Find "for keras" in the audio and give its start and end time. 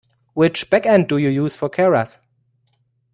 1.55-2.17